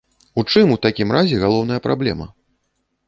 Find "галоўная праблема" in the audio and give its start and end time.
1.43-2.27